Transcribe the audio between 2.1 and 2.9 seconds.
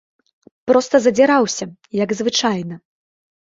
звычайна.